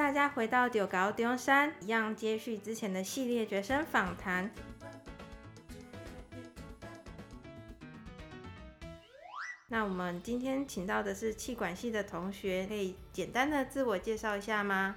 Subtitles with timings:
[0.00, 4.50] 大家回到中猴中山，一样接续之前的系列学生访谈。
[9.68, 14.96] 那我们今天请到的是气管系的同学，可以简单的自我介绍一下吗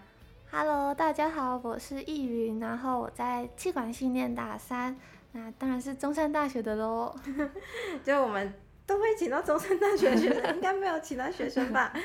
[0.50, 4.98] ？Hello，大家好，我是易云，然后我在气管系念大三，
[5.34, 7.14] 那当然是中山大学的喽。
[8.06, 8.54] 就我们
[8.86, 11.94] 都会请到中山大学的学生，应该没有其他学生吧？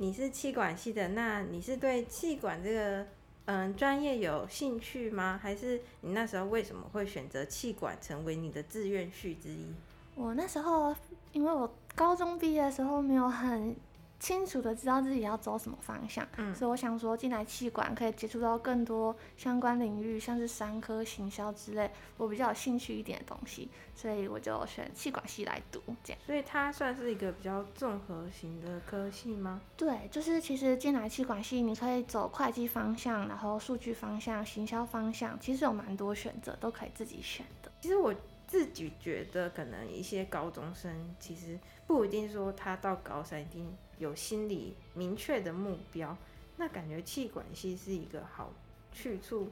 [0.00, 3.06] 你是气管系的，那你是对气管这个
[3.44, 5.38] 嗯专业有兴趣吗？
[5.42, 9.66] 还是你那时候为什么会选择气管成为你的志愿序之一？
[10.14, 10.96] 我那时候
[11.32, 11.70] 因为我。
[11.96, 13.76] 高中毕业的时候没有很
[14.20, 26.20] 清楚的知道自己要走什么方向，嗯，所以我想说进来气管可以接触到更多相关领域，像是商科、行销之类，我比较有兴趣一点的东西，所以我就选气管系来读，这样。
[26.26, 29.62] 所以它算是一个比较综合型的科系吗？
[29.74, 37.72] 对，就是其实进来气管系，你可以走会计方向，然后数据方向、行销方向，其实有蛮多选择，都可以自己选的。
[37.80, 38.14] 其实我。
[38.50, 41.56] 自己觉得可能一些高中生其实
[41.86, 46.16] 不一定说他到高三一定有心理明确的目标，
[46.56, 48.52] 那感觉气管系是一个好
[48.92, 49.50] 去处。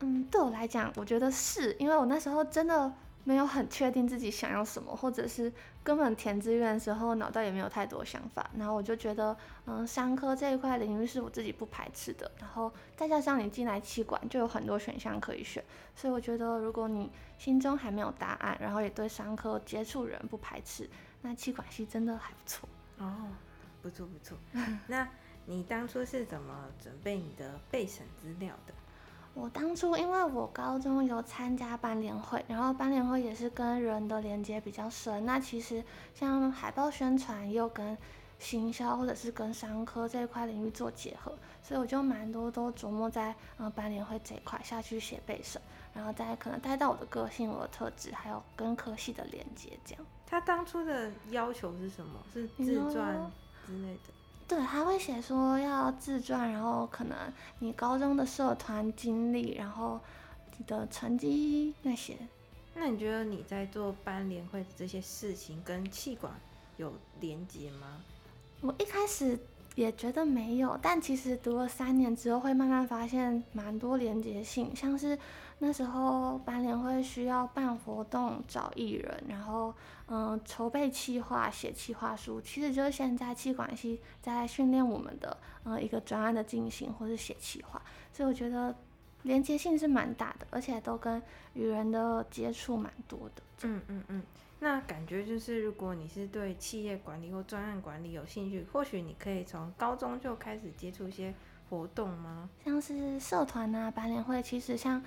[0.00, 2.92] 嗯，对我来讲，我觉得是因为我那时候真的。
[3.28, 5.52] 没有很确定自己想要什么，或者是
[5.84, 15.62] 根本填志愿的时候脑袋也没有太多想法，然后我就觉得，嗯，商科这一块领域是我自己不排斥的，然后再加上你进来气管就有很多选项可以选，
[15.94, 20.88] 所以我觉得如果你心中还没有答案，然后也对商科接触人不排斥，
[21.20, 23.26] 那气管系真的还不错哦，
[23.82, 24.38] 不错不错。
[24.86, 25.06] 那
[25.44, 28.72] 你当初是怎么准备你的备审资料的？
[29.40, 35.24] 我当初因为我高中有参加班联会，然后班联会也是跟人的连接比较深。
[35.24, 37.96] 那其实像海报宣传又跟
[38.40, 45.62] 行销或者是跟商科这一块领域做结合，所以我就蛮多都琢磨在呃班联会这一块下去写背审，
[45.94, 50.04] 然后再可能带到我的个性、我的特质，还有跟科系的连接这样。
[50.26, 52.20] 他当初的要求是什么？
[52.32, 53.30] 是自传
[53.64, 54.17] 之类的？
[54.48, 57.16] 对，还会写说要自传，然后可能
[57.58, 60.00] 你高中的社团经历，然后
[60.56, 62.16] 你的成绩那些。
[62.74, 66.32] 那你觉得你在做班联会的这些事情跟气管
[66.78, 68.02] 有连接吗？
[68.62, 69.38] 我一开始。
[69.78, 75.16] 也觉得没有，但其实读了三年之后，会慢慢发现蛮多连结性，像是
[75.60, 79.72] 那时候班联会需要办活动、找艺人，然后
[80.08, 87.80] 嗯筹备企划、写企划书，其实就是现在企管系在训练我们的嗯一个专案的进行或是写企划，
[88.12, 88.74] 所以我觉得
[89.22, 91.22] 连结性是蛮大的，而且都跟
[91.54, 93.42] 与人的接触蛮多的。
[93.62, 94.22] 嗯嗯嗯。
[94.60, 101.32] 那感觉就是，如果你是对企业管理或专案管理有兴趣，或许你可以从高中就开始接触一些
[101.70, 102.50] 活动吗？
[102.64, 105.00] 像是社团啊、班联会，其实像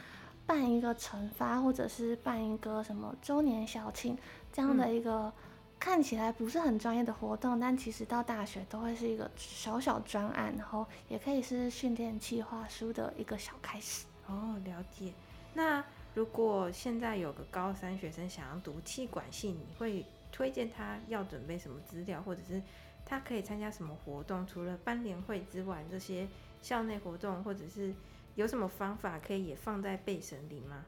[0.46, 4.18] 办一个惩罚，或者是办一个什么周年校庆
[4.54, 5.30] 这样的一个
[5.78, 14.06] 看起来不是很专业的活动，嗯、但其实到大学都会是一个小小专案，然后也可以是训练计划书的一个小开始。
[14.28, 15.12] 哦，了解。
[15.54, 15.84] 那。
[16.14, 22.62] 如果现在有个高三学生想要读气管系，你会推荐他要准备什么资料，或者是
[23.06, 24.46] 他可以参加什么活动？
[24.46, 26.28] 除了班联会之外，这些
[26.62, 27.94] 校内活动，或者是
[28.36, 30.86] 有什么方法可以也放在备审里吗？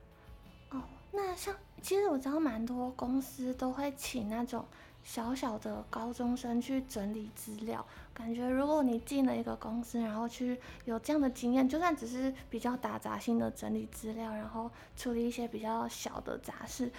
[0.72, 0.82] 哦，
[1.12, 4.66] 那像其实我知道蛮多公司都会请那种。
[5.04, 16.90] 小小的高中生去整理资料，感觉如果你进了一个公司，然后去有这样的经验，就算只是比较打杂性的整理资料，然后处理一些比较小的杂事，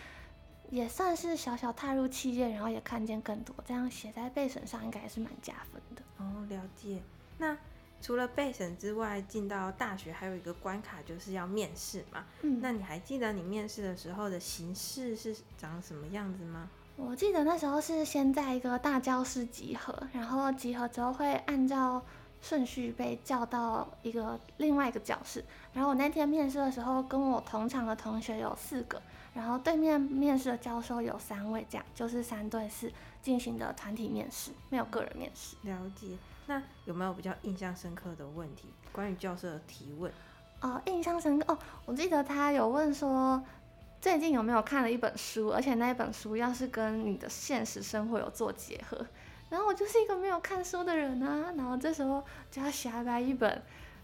[0.71, 3.57] 也算是小小踏入企业，然后也看见更多。
[3.67, 6.03] 这样写在备审上，应该也是蛮加分的。
[6.19, 7.01] 哦，了解。
[7.39, 7.57] 那
[8.03, 12.27] 除了备审之外，进到大学还有一个关卡，就是要面试嘛。
[12.43, 16.69] 嗯，那你还记得你面试的时候的形式是长什么样子吗？
[16.97, 22.01] 我记得那时候是先在一个大教室集合，然后集合之后会按照
[22.41, 25.45] 顺序被叫到一个另外一个教室。
[25.73, 29.03] 然后我那天面试的时候，跟我同场的同学有四个，
[29.35, 35.57] 然后对面面试的教授有三位，这样就是三对四进行的团体面试，没有个人面试。
[35.63, 36.17] 了解。
[36.47, 38.69] 那有没有比较印象深刻的问题？
[38.93, 40.13] 关于教授的提问？
[40.61, 43.43] 哦，印象深刻哦，我记得他有问说。
[44.05, 45.49] 最近有没有看了一本书？
[45.49, 48.99] 而且那一本书要是跟你的现实生活有做结合，
[49.49, 53.63] 然后我就是一个没有看书的人啊，然后这时候就要瞎掰一本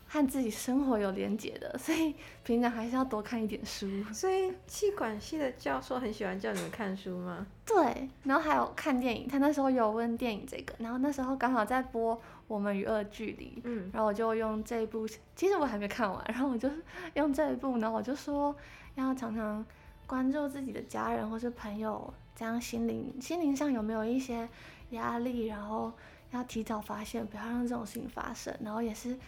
[0.09, 3.87] 和自己生活有连结的，所以平常还是要多看一点书。
[4.11, 7.47] 所以气管系的教授很喜欢叫你们看书吗？
[7.67, 9.29] 对，然后还有看电影。
[9.29, 12.17] 他那时候有问电影这个，然后那时候刚好在播
[12.49, 15.07] 《我们与恶距离》，嗯，然后我就用这一部，
[15.37, 16.71] 其实我还没看完，然后我就
[17.13, 18.57] 用这一部，然后我就说
[18.95, 19.63] 要常常
[20.11, 24.49] 关注自己的家人或是朋友，这样心灵心灵上有没有一些
[24.91, 25.93] 压力，然后。
[26.33, 28.57] 要提早发现，不要让这种事情发生。
[28.63, 29.19] 然后也是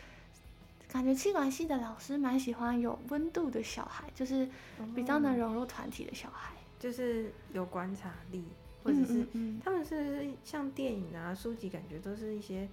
[0.89, 4.49] 感觉气管系的老师蛮喜欢有温度的小孩，就是
[4.95, 8.45] 比较能融入团体的小孩，就是有观察力，
[8.85, 9.27] 或者是
[9.65, 12.69] 他们是像电影啊、书籍，感觉都是一些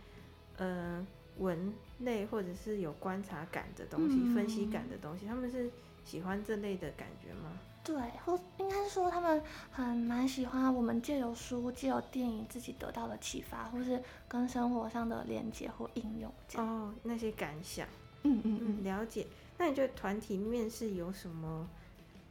[0.57, 1.03] 呃
[1.39, 5.25] 文类或者是有观察感的东西、分析感的东西。
[5.25, 5.71] 他们是
[6.06, 7.57] 喜欢这类的感觉吗？
[7.91, 9.41] 对，或应该是说他们
[9.71, 16.68] 很蛮喜欢我们借由书、借由电影自己得到的启发，或是跟生活上的连接或应用这样。
[16.68, 17.88] 哦，那些感想，
[18.21, 19.25] 嗯嗯嗯，了解。
[19.57, 21.68] 那你觉得团体面试有什么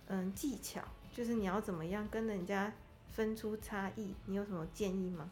[0.06, 0.80] 嗯技巧？
[1.12, 2.72] 就是你要怎么样跟人家
[3.10, 4.14] 分出差异？
[4.26, 5.28] 你有什么建议吗？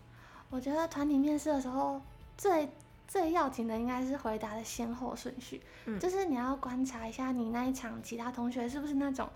[0.51, 2.03] 我觉得团体面试的时候
[2.37, 2.69] 最
[3.07, 9.31] 最要紧的应该是回答的先后顺序，嗯，就是你要观察一下你那一场其他同学是不是那种。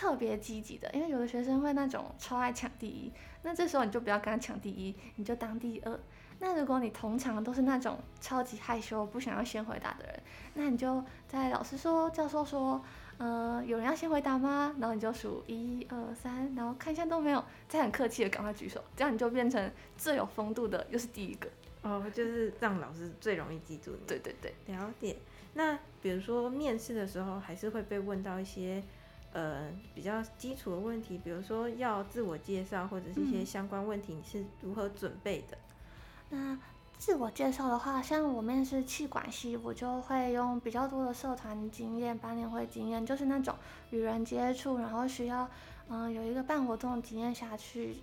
[0.00, 3.12] 特别积极的，因为有的学生会那种超爱抢第一，
[3.42, 6.00] 那这时候你就不要跟他抢第一，你就当第二。
[6.38, 10.22] 那如果你通常都是那种超级害羞、不想要先回答的人，
[10.54, 12.82] 那你就在老师说、教授说，
[13.18, 14.74] 呃，有人要先回答吗？
[14.80, 21.46] 然后你就数一二三，然后看一下都没有，再很客气的赶快举手，这样你就变成最有风度的，又是第一个。
[21.82, 23.98] 哦，就是让老师最容易记住你。
[24.06, 25.18] 对对对，了解。
[25.52, 28.82] 那比如说面试的时候，还是会被问到一些。
[29.32, 35.56] 呃，比较基础的问题，比如说要自我介绍或者是一些相关问题，你是如何准备的？
[36.30, 36.58] 嗯、那
[36.98, 43.54] 自我介绍的话，像我面试气管系，我就会用比较多的社团经验、班联会经验，就是那种
[43.90, 45.48] 与人接触，然后需要
[45.88, 47.96] 嗯、呃、有一个办活动经验下去。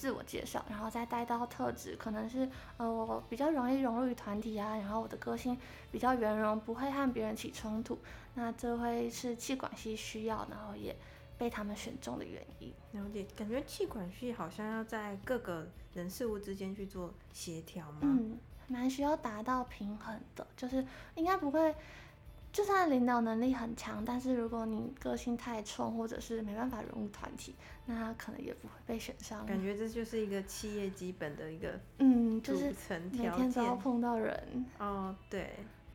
[0.00, 2.48] 自我介绍，然后再带到特质，可能是
[2.78, 5.54] 呃我比较容易融入于团体啊，然后我的个性
[5.92, 7.98] 比较圆融，不会和别人起冲突。
[8.32, 10.96] 那这会是气管系需要，然后也
[11.36, 12.72] 被他们选中的原因。
[12.92, 17.98] 了解，感觉气管系好像要在各个人事物之间去做协调吗？
[18.00, 18.38] 嗯，
[18.68, 20.82] 蛮需要达到平衡的，就是
[21.14, 21.74] 应该不会。
[22.52, 27.54] 就算领导能力很强，但是如果你个性太冲，或者是没办法融入团体，
[27.86, 29.46] 那可能也不会被选上。
[29.46, 32.74] 感觉这就是一个企业基本的一个嗯，就是
[33.12, 34.66] 每天都要碰到人。
[34.78, 35.50] 哦，对，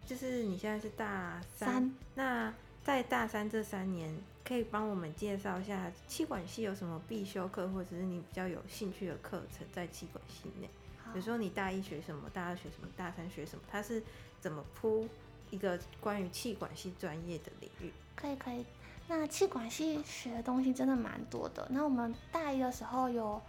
[0.05, 2.53] 就是你现在是大三，三那
[2.83, 4.15] 在大三这三年，
[4.45, 10.69] 可以帮我们介绍一下气管系有什么必修课，或者是你比较有兴趣的课程在气管系内？
[11.11, 14.01] 比如说你大一学什么，大二学什么，大三学什么，它是
[14.39, 15.07] 怎么铺？
[15.55, 18.65] 一个关于气管系专业的领域，可以可以。
[19.07, 21.65] 那气管系学的东西真的蛮多的。
[21.71, 23.41] 那我们大一的时候有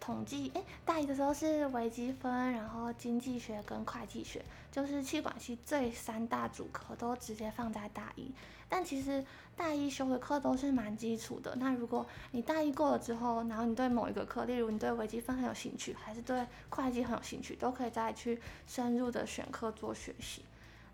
[0.00, 8.32] 统计，诶，大一的时候是微积分，然后经济学跟会计学，就是气管系最三大主科都直接放在大一。
[8.66, 9.22] 但其实
[9.54, 11.54] 大一修的课都是蛮基础的。
[11.56, 20.42] 那如果你大一过了之后，然后你对某一个课，例如你对微积分很有兴趣，还是对会计很有兴趣，都可以再去深入的选课做学习。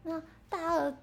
[0.02, 0.94] 那大二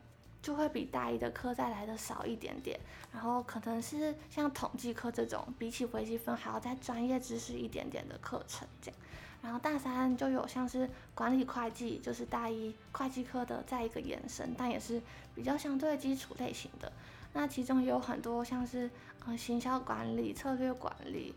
[0.42, 2.80] 就会比大一的课再来的少一点点，
[3.12, 9.00] 然后可能是像统计课这种，比起微积分还要再专业知识一点点的课程这样。
[9.42, 15.02] 然后大三就有像是管理会计，就是大一会计课的再一个延伸，但也是
[15.36, 16.92] 比较相对基础类型的。
[17.34, 18.90] 那其中也有很多像是
[19.26, 21.36] 呃行销管理、策略管理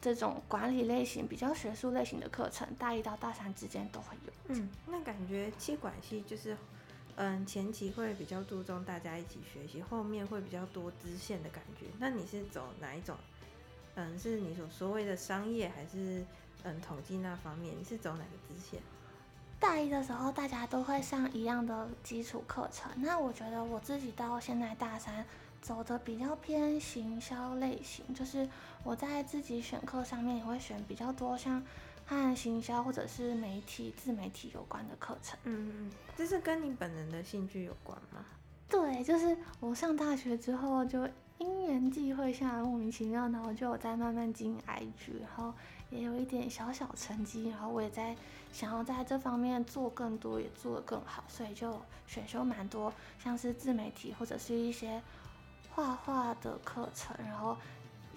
[0.00, 4.32] 这种管理类型比较学术类型的课程，大一到大三之间都会有。
[4.48, 6.56] 嗯，那感觉企管系就是。
[7.16, 11.86] 嗯，前期会比较注重大家一起学习，后面会比较多支线的感觉。
[11.98, 13.14] 那你是走哪一种？
[13.94, 16.24] 嗯，是你所所谓的商业，还是
[16.62, 17.74] 嗯统计那方面？
[17.78, 18.80] 你是走哪个支线？
[19.60, 22.90] 大一的时候大家都会上一样的基础课程。
[22.96, 25.24] 那我觉得我自己到现在大三
[25.60, 28.48] 走的比较偏行销类型，就是
[28.82, 31.62] 我在自己选课上面也会选比较多像。
[32.06, 38.24] 和行销或者是媒体、自媒体有关的课程，嗯嗯，这是跟你本人的兴趣有关吗？
[38.68, 45.52] 对，就是我上大学之后就因缘际会下莫名其妙，然后就有在慢慢经营 IG，然后
[45.90, 48.16] 也有一点小小成绩，然后我也在
[48.52, 55.02] 想要在这方面做更多，也做得更好，所以就选修蛮多，像是自媒体或者是一些
[55.70, 57.56] 画画的课程，然后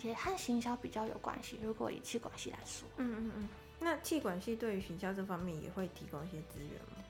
[0.02, 1.60] 也和行销比较有关系。
[1.62, 3.50] 如果以气管系来说，嗯嗯嗯。
[3.86, 7.06] 那气管系对于行销这方面也会提供一些资源吗？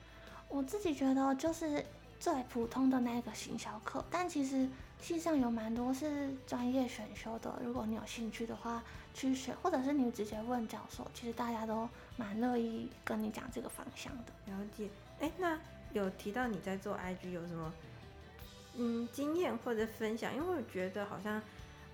[0.46, 1.82] 我自己觉得就是
[2.20, 4.68] 最普通的那个行销课，但其实
[5.00, 7.58] 系上有蛮多是专业选修的。
[7.64, 14.52] 如果你有兴趣的话，去选，或者是你直接问教授，其实大家都蛮乐意跟你讲这个方向的。
[14.52, 14.90] 了解。
[15.18, 15.58] 哎，那
[15.94, 17.72] 有提到你在做 IG 有什么
[18.76, 20.36] 嗯经验或者分享？
[20.36, 21.40] 因为我觉得好像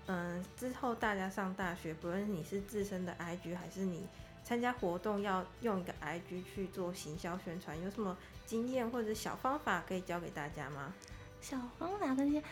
[0.07, 4.05] 嗯之后大家上大学，不论你是自身的 IG 还是你
[4.43, 10.93] 参加活动要用一个 IG 去做行销宣传，有什么经验或者小方法可以教给大家吗？
[11.41, 12.43] 小方法跟些，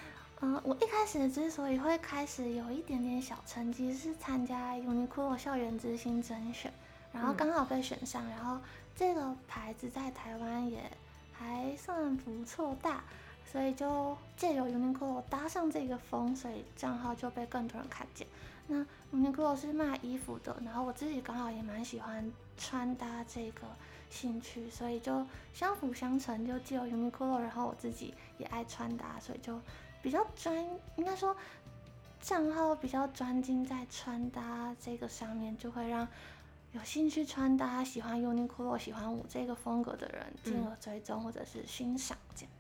[0.42, 6.74] 嗯，我一开始之所以会开始有一点点小成绩，是参加 Uniqlo 校园之星甄选，
[7.14, 8.58] 然后刚好被选上，嗯、然后
[8.96, 10.80] 这个牌子在台湾也
[11.32, 13.04] 还算不错大，
[13.52, 18.26] 所以就借由 Uniqlo 搭上这个风，所以账号就被更多人看见。
[18.68, 23.64] 那 Uniqlo 是卖衣服的，然后我自己刚好也蛮喜欢穿搭这个
[24.10, 29.60] 兴趣，所以就相辅相成，就借由 Uniqlo，然后我自己也爱穿搭，所以就
[30.02, 30.66] 比较专，
[30.96, 31.36] 应该说
[32.22, 36.08] 账号比较专精在穿搭这个上面，就会让
[36.72, 42.52] 有兴趣穿搭、喜欢 Uniqlo、喜欢我这个风格的人进而追踪或者是欣赏这样。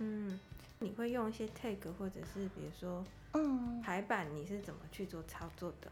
[0.00, 0.38] 嗯，
[0.80, 3.04] 你会用一些 tag 或者是比如说。
[3.32, 5.86] 嗯，排版你是怎么去做操作的？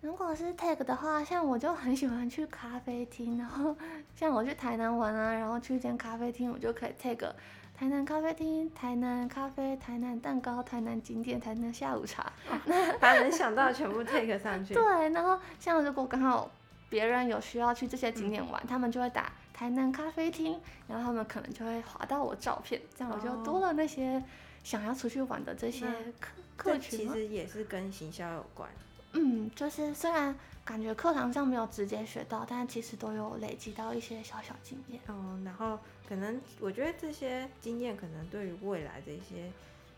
[0.00, 3.76] 如果是 tag 的话，像我就很喜欢去咖啡厅， 然后
[4.16, 7.32] 像我去台南玩啊，然后去一间咖啡厅，我就可以 tag
[7.72, 12.32] 台南咖啡厅、台南咖啡、台南蛋糕、台南景点、台南下午茶，
[12.66, 14.74] 那把能想到全部 tag 上去。
[14.74, 16.50] 对，然后像如果刚好
[16.88, 19.30] 别人有需要去这些景点玩，嗯、他们就会打
[19.62, 24.20] 台南咖啡厅，然后他们可能就会划到我照片，这样我就多了那些
[24.64, 25.86] 想要出去玩的这些
[26.18, 26.32] 客。
[26.56, 28.68] 客群其实也是跟行销有关，
[29.12, 35.00] 嗯，就是虽然感觉课堂上没有直接学到，但其实都有累积到一些小小经验。
[35.06, 35.78] 哦，然后
[36.08, 39.48] 可能我觉得这些经验可能对于未来的一些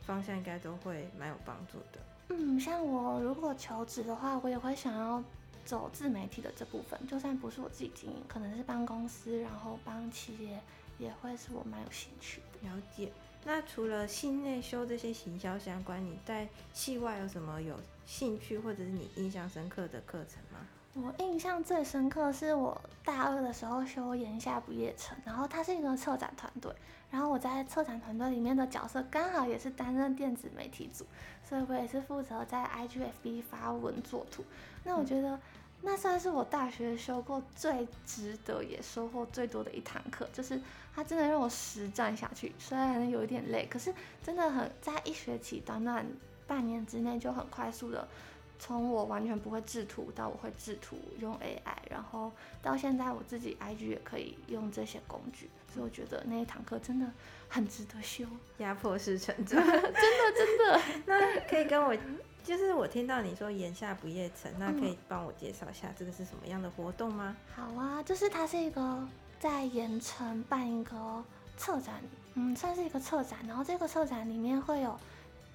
[0.03, 1.99] 方向应该都会蛮有帮助的。
[2.29, 5.25] 嗯，像我如果求职的话，我也会想要
[5.65, 10.61] 走自媒体的这部分，就算不是我自己经营，可能是帮公司，然后帮企业，
[10.99, 12.69] 也会是我蛮有兴趣的。
[12.69, 13.13] 了解。
[13.47, 20.67] 那除了系内修这些行销相关，你在系外有什么有兴趣或者是你印象深刻的课程吗？
[20.95, 26.73] 我印象最深刻是我大二的时候修炎夏不夜城，然后它是一个策展团队，
[27.11, 31.05] 然后我在策展团队里面的角色刚好也是担任电子媒体组，
[31.49, 34.45] 所以我也是负责在 IGFB 发文作图。
[34.85, 35.39] 那我觉得。
[35.87, 40.59] 那算是我大学修过最值得也收获最多的一堂课，就是
[40.95, 46.07] 它真的让我实战下去，虽然有一点累，可是真的很在一学期短短
[46.47, 48.09] 半年之内就很快速的
[48.59, 52.33] 从我完全不会制图到我会制图用 AI，然后
[52.63, 57.07] 到现在我自己 IG 也可以用这些工具，所以我觉得那一堂课真的
[57.49, 58.25] 很值得修，
[58.59, 59.93] 压迫式成长， 真的
[60.37, 60.81] 真的。
[61.07, 61.97] 那可以跟我。
[62.45, 67.35] 就是我听到你说炎夏不夜城，那可以帮我介绍一下这个是什么样的活动吗？
[67.57, 69.09] 好啊，就是它是一个
[69.41, 71.25] 在盐城办一个
[71.57, 72.03] 策展，
[72.35, 73.39] 嗯，算是一个策展。
[73.49, 74.99] 然后这个策展里面会有，嗯、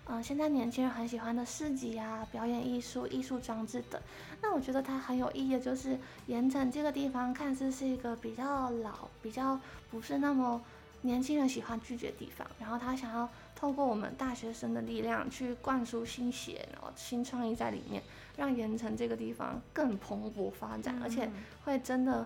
[0.09, 4.01] 呃，现在年轻人很喜欢的市集啊、表演艺术、艺术装置等。
[4.41, 9.59] 那我觉得它很有意义的就是盐城这个地方看似是一个比较老、比较
[9.91, 10.61] 不是那么
[11.03, 13.29] 年轻人喜欢聚集的地方，然后他想要。
[13.55, 18.01] 透过我们大学生的力量去灌输新血，然后新创意在里面，
[18.37, 21.29] 让盐城这个地方更蓬勃发展，嗯、而且
[21.65, 22.25] 会真的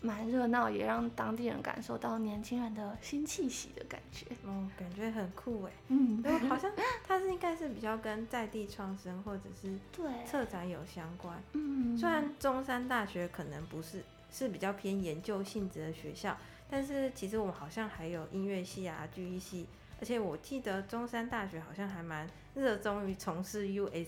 [0.00, 4.26] 蛮热闹，也让当地人感受到年轻人的新气息的感觉。
[4.44, 5.72] 哦，感觉很酷哎。
[5.88, 6.72] 嗯，对，好像
[7.04, 11.42] 它是应该是比较跟在地创生或者是对策展有相关。
[11.52, 16.36] 嗯，虽然中山大学可能不是是比较偏研究性质的学校，
[16.70, 19.66] 但是其实我们好像还有音乐系啊、剧艺系。
[20.00, 24.06] 而且我记得中山大学好像还蛮热衷于从事 USR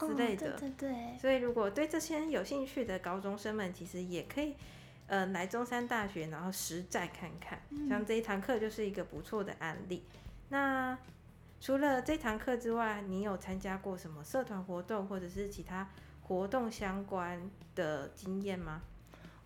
[0.00, 1.16] 之类的，哦，对对对。
[1.16, 4.56] 所以如果对这些有兴趣的高中生们，其实也可以，
[5.06, 7.60] 呃，来中山大学，然后实战看看。
[7.70, 10.02] 嗯、像这一堂课就是一个不错的案例。
[10.48, 10.96] 那
[11.60, 15.88] 除了这堂课之外，你有参加过什么社团活动或者是其他
[16.22, 18.82] 活动相关的经验吗？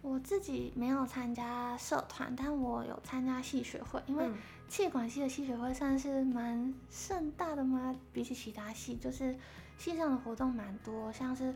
[0.03, 4.29] 我自己没有参加社团，但我有参加系学会，因为、
[4.69, 4.89] 气。
[4.89, 9.35] 管系的系学会算是蛮盛大的嘛，比起其他系，就是
[9.77, 11.53] 系上的活动蛮多，像是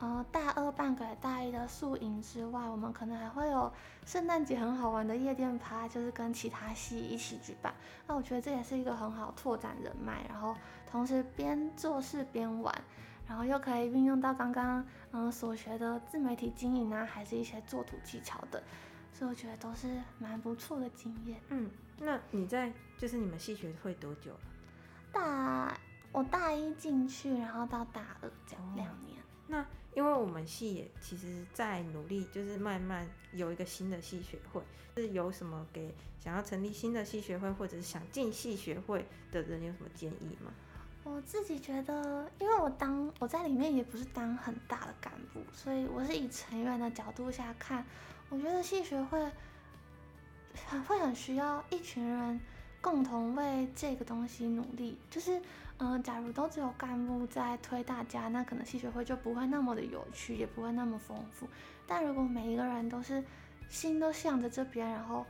[0.00, 3.72] 呃大二办给大一的宿营之外，我们可能还会有
[4.06, 7.74] 圣诞节很好玩的夜店趴，就是跟其他系一起举办。
[8.06, 10.56] 那我觉得这也是一个很好拓展人脉，然后
[10.90, 12.74] 同时边做事边玩，
[13.26, 18.62] 然后又可以运用到刚刚嗯所学的自媒体经营啊，还是一些做图技巧的，
[19.12, 21.40] 所以我觉得都是蛮不错的经验。
[21.48, 21.70] 嗯。
[22.00, 24.40] 那你在就是你们系学会多久了？
[25.10, 25.76] 大
[26.12, 29.18] 我大一进去，然后到大二这样两年。
[29.48, 34.62] 那因为我们系也其实在努力，就是慢慢有一个新的系学会，
[34.96, 40.52] 是有什么给想要成立新的系学会或者是想进系学会的人有什么建议吗？
[41.04, 47.82] 我自己觉得，因为我当我在里面也不是当很大的干部，所以我是以成员的角度下看，
[48.28, 49.18] 我觉得系学会
[50.66, 52.38] 很会很需要一群人
[52.82, 54.98] 共同为这个东西努力。
[55.08, 55.40] 就是，
[55.78, 61.48] 嗯、假如都只有干部在推大家，那可能吸血会就不会那么的有趣，也不会那么丰富。
[61.86, 63.24] 但如果每一个人都是
[63.68, 65.26] 心都向着这边，然后。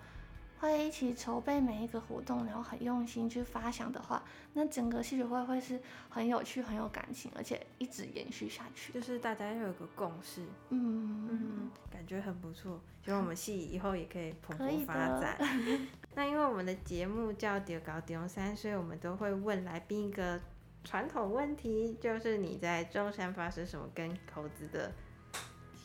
[0.60, 4.22] 会一起筹备每一个活动，然后很用心去发想的话，
[4.54, 8.92] 那整个戏剧会会是很有趣、很有感情，而且一直延续下去。
[8.92, 12.80] 就是大家要有个共识，嗯嗯，感觉很不错。
[13.04, 15.38] 希望我们戏以后也可以蓬勃发展。
[16.14, 20.40] 那因为我们的节目叫“中猴中山”，所以我们都会问来宾一个
[20.82, 24.92] 传统问题，就是你在中山发生什么跟猴子的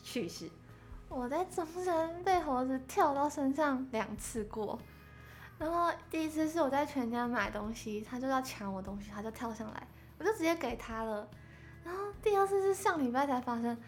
[0.02, 0.50] 趣事？
[1.14, 4.76] 我在中山被猴子跳到身上两次过，
[5.58, 9.86] 然后第一次是我在全家买东西，他就要抢我东西，他就跳上来，
[10.18, 11.28] 我就直接给他了。
[11.84, 13.78] 然后第二次是上礼拜才发生，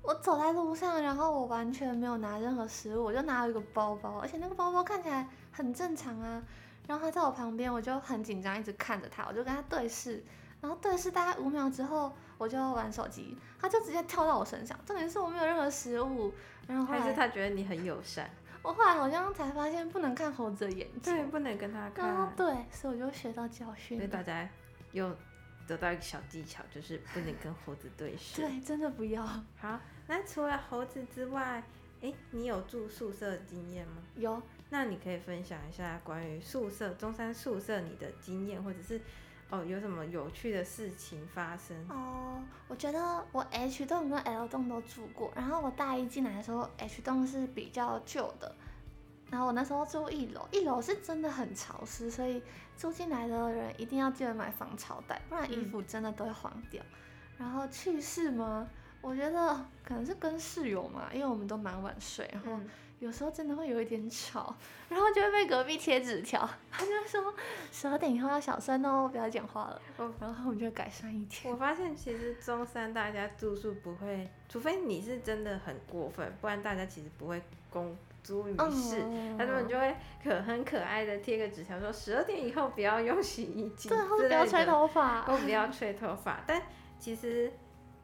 [0.00, 6.40] 我走在路上，然后我完全没有拿任何食物，我就拿了一个包包，而且那个包包看起来很正常啊。
[6.86, 10.24] 然后他在我旁边，我就很紧张，一直看着他，我就跟他对视。
[10.60, 14.78] 然后对视大概五秒之后，我就玩手机，他就直接跳到我身上。
[14.84, 16.32] 重点是我没有任何食物，
[16.66, 18.30] 然后还是他觉得你很友善。
[18.62, 22.32] 我后来好像才发现不能看猴子的眼睛，对，不能跟他看。
[22.36, 23.96] 对，所以我就学到教训。
[23.96, 24.48] 所以大家
[24.92, 25.16] 又
[25.66, 28.42] 得到一个小技巧，就是不能跟猴子对视。
[28.42, 29.24] 对，真的不要。
[29.56, 31.62] 好，那除了猴子之外，
[32.02, 34.02] 哎，你有住宿舍的经验吗？
[34.16, 34.42] 有。
[34.68, 39.00] 那你可以分享一下关于宿舍，中山宿舍你的经验，或者是。
[39.48, 41.76] 哦，有什么有趣的事情发生？
[41.88, 48.52] 哦，我觉得我 H 栋跟 L 栋都住过，然后我大一进来的时候，H 栋是比较旧的，
[49.30, 52.42] 然后我那时候住一楼，一楼是真的很潮湿，所以
[52.76, 56.82] 住进来的人一定要记得买防潮袋，不然衣服真的都会黄掉。
[56.82, 56.98] 嗯、
[57.38, 58.66] 然后趣事吗？
[59.00, 62.60] 我觉得可能是跟室友嘛，因为我们都蛮晚睡，然后。
[62.98, 64.56] 嗯有时候真的会有一点吵，
[64.88, 67.34] 然后就会被隔壁贴纸条， 他就说
[67.70, 69.80] 十二点以后要小声哦，不要讲话了。
[69.98, 71.52] 哦，然后我们就改善一点。
[71.52, 79.02] 我发现其实中山大家住宿不会，除非你是真的很过分，不然大家其实不会公诸于世。
[79.36, 86.42] 他们就会可很可爱的贴个纸条说十二点以后不要用洗衣机，对，或不要吹头发，或不要吹头发。
[86.46, 86.62] 但
[86.98, 87.52] 其实。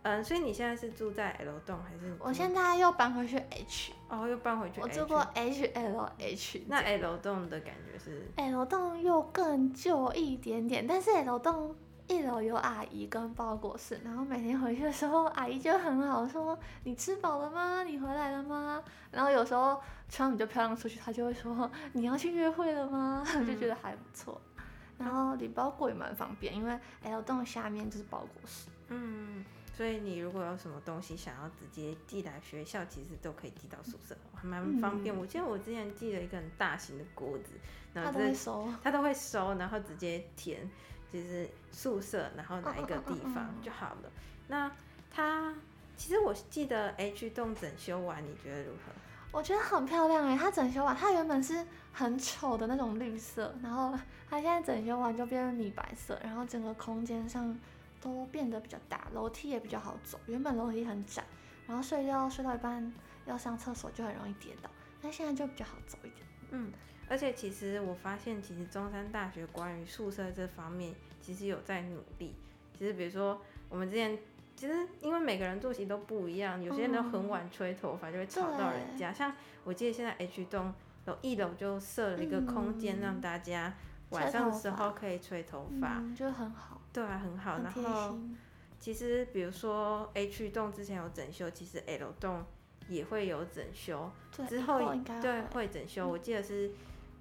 [0.03, 2.12] 嗯，所以你现在是住在 L 栋还是？
[2.19, 3.93] 我现在又搬回去 H。
[4.09, 4.81] 哦，又搬回去。
[4.81, 6.65] 我住过 H L H。
[6.67, 11.75] 那 L 栋的感觉是？L 栋又更旧一点点，但是 L 栋
[12.09, 17.85] 一楼有阿姨跟包裹室，然后每天回去的时候，阿姨就很好说：“你吃饱了吗？
[17.85, 24.41] 你回来了吗？”然后有时候穿比较漂亮出去，她就会说：“你要去约会了吗？”嗯、就觉得还不错。
[24.99, 28.69] 然后领包裹也蛮方便，因为 L 栋下面就是包裹室。
[28.88, 29.45] 嗯。
[29.75, 35.17] 所以你如果有什么东西想要直接寄来学校，其实都可以寄到宿舍，还蛮方便。
[35.17, 37.55] 嗯、我记得我之前寄了一个很大型的锅子，
[37.95, 40.71] 然后他都会收，他都会收，然后直接填
[41.11, 44.13] 就是宿舍，然后哪一个地方就好了。
[44.49, 44.71] 那
[45.11, 45.55] 他
[45.97, 48.93] 其实我记得 H 栋整修完，你觉得如何？
[49.33, 57.59] 我觉得很漂亮哎，它整修完，它原本是很丑的那种绿色，然后它现在整修完就变成米白色，然后整个空间上。
[58.03, 60.19] 都变得比较大，楼梯也比较好走。
[60.27, 61.25] 原本楼梯很窄，
[61.67, 62.93] 然后睡觉睡到一半
[63.25, 64.69] 要上厕所就很容易跌倒，
[65.01, 66.27] 那现在就比较好走一点。
[66.51, 66.73] 嗯，
[67.09, 72.35] 而且其实我发现，其实中山大学关于宿舍这方面其实有在努力。
[72.77, 74.19] 其实比如说我们之前，
[74.57, 79.12] 其实因为每个人作息都不一样，有些人都很晚吹头发就会吵到人家。
[79.12, 80.75] 嗯、像我记得现在 H 栋
[81.07, 83.73] 有一楼就设了一个空间让大家
[84.12, 86.81] 晚上的时候可以吹头发，嗯，就很好。
[86.92, 87.59] 对啊，很好。
[87.59, 88.18] 然后，
[88.79, 92.44] 其实比如说 H 栋之前有整修，其实 L 栋
[92.88, 94.11] 也会有整修。
[94.48, 96.70] 之后会对会整修，嗯、我记得是，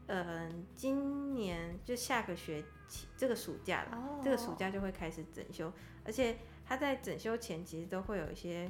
[0.07, 5.71] 嗯、呃，今年就下个学期这个暑假了，哦、这个暑假就会开始整修。
[6.03, 8.69] 而且他在整修前其实都会有一些，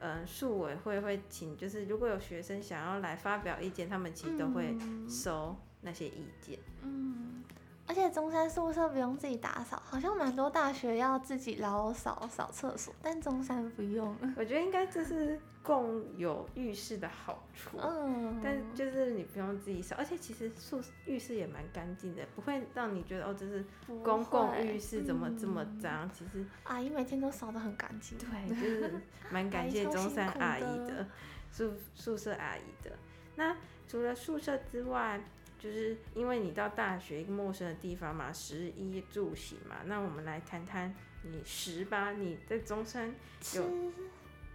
[0.00, 4.76] 嗯、呃，宿委会会请，就是如果有学生想要来发表意见，他们其实都会
[5.08, 6.58] 收那些意见。
[6.82, 7.42] 嗯。
[7.86, 14.14] 而且中山宿舍不用自己打扫，好像蛮多大学要自己捞扫扫厕所，但中山不用。
[14.36, 17.78] 我觉得应该这是共有浴室的好处。
[17.80, 18.42] 嗯。
[18.44, 23.64] 但就是你不用自己扫，而且其实宿浴室也蛮干净的，不会让你觉得哦，这是
[24.04, 26.04] 公共浴室怎么这么脏？
[26.06, 28.18] 嗯、其实阿姨每天都扫得很干净。
[28.18, 31.06] 对，就是蛮感谢 中山阿姨的
[31.50, 32.92] 宿宿舍阿姨的。
[33.34, 35.18] 那除了宿舍之外，
[35.58, 42.12] 就是因为你到大学一个陌生的地方嘛，食衣住行嘛，那我们来谈谈你食吧。
[42.12, 43.12] 你在中山
[43.54, 43.64] 有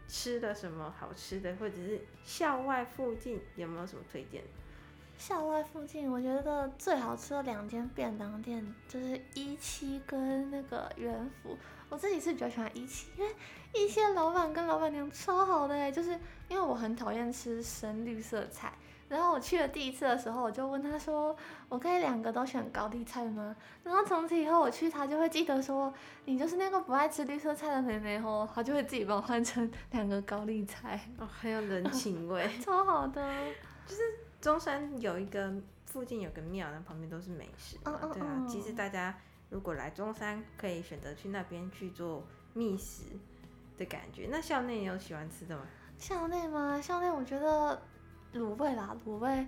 [0.07, 4.41] 吃的什么好吃的，或者是校外附近有没有什么推荐？
[5.17, 11.57] 校外附近我觉得最好吃的两间便当店就是一期跟那个元福。
[11.89, 13.31] 我自己是比较喜欢一期，因为
[13.73, 16.11] 一七的老板跟老板娘超好的哎，就是
[16.49, 18.73] 因为我很讨厌吃深绿色菜。
[19.13, 21.35] 然后我去了第一次的时候，我就问他说
[21.69, 25.93] ：“我可以两个都选高丽菜吗？”然后从此以后我去，他就会记得说
[26.25, 30.99] ：“你就是那个不爱吃绿色菜的妹妹哦。”他就会自己帮我换成 两个高丽菜。
[31.19, 33.21] 哦，很有人情味， 超好的。
[33.85, 34.01] 就是
[34.41, 35.53] 中山有一个
[35.85, 37.99] 附近有个庙，那旁边都是美食嘛。
[38.11, 39.15] 对啊，其实大家
[39.51, 43.03] 如果来中山，可以选择去那边去做觅食
[43.77, 44.27] 的感觉。
[44.31, 45.63] 那校内有喜欢吃的吗？
[45.99, 46.81] 校内吗？
[46.81, 47.79] 校内我觉得。
[48.33, 49.45] 卤味啦，卤味，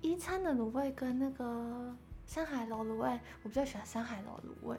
[0.00, 1.94] 一餐的卤味跟那个
[2.26, 4.78] 山海楼卤味，我比较喜欢山海楼卤味，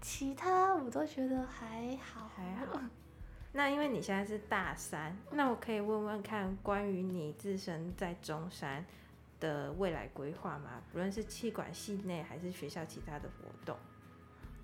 [0.00, 2.30] 其他我都觉得还好。
[2.34, 2.80] 还好。
[3.52, 8.82] 那因为你现在是大三，那我可以问问看关于你自身在中山
[9.38, 10.80] 的未来规划吗？
[10.90, 13.76] 不论是气管系内还是学校其他的活动。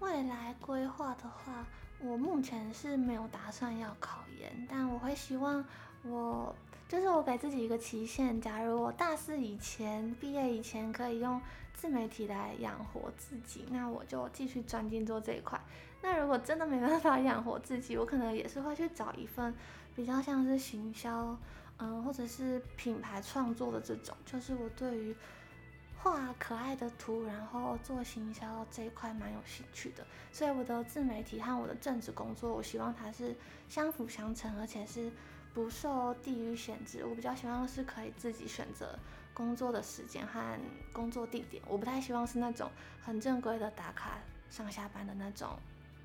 [0.00, 1.66] 未来规划的话，
[2.00, 5.62] 我目前是没有打算要考研，但我会希望
[6.02, 6.54] 我。
[6.88, 11.40] 就是我给自己一个期限，假如我大四以前毕业以前可以用
[11.74, 15.60] 自媒体来养活自己，那我就继续专精做这一块。
[16.00, 19.52] 那如果真的没办法养活自己，我可能也是会去找一份
[19.96, 21.36] 比较像是行销，
[21.78, 24.16] 嗯，或者是品牌创作的这种。
[24.24, 25.16] 就是我对于
[26.10, 30.06] 画可爱的图，然后做行销这一块蛮有兴趣的。
[30.32, 33.34] 所以我的自媒体和我的正职工作，我希望它是
[33.68, 35.10] 相辅相成，而且是。
[35.54, 38.94] 不受地域限制，我比较希望是可以自己选择
[39.32, 40.60] 工作的时间和
[40.92, 41.62] 工作地点。
[41.66, 44.18] 我不太希望是那种很正规的打卡
[44.50, 45.58] 上下班的那种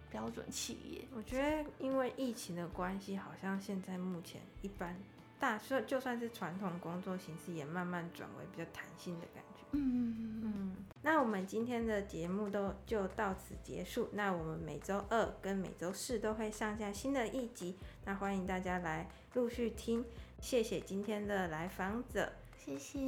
[0.09, 1.05] 标准企业。
[1.13, 4.95] 我觉得因为疫情的关系，好像现在目前一般
[5.37, 9.43] 大就算是传统工作形式，也慢慢转为比较弹性的感。
[9.73, 10.75] 嗯嗯。
[11.03, 14.09] 那我们今天的节目都就到此结束。
[14.13, 20.05] 那我们每周二跟每周四都会上架新的一集，那欢迎大家来陆续听。
[20.39, 22.99] 谢谢今天的来访者，谢谢。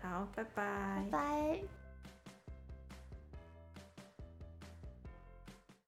[0.00, 0.44] 好，拜。
[0.54, 1.79] 拜拜。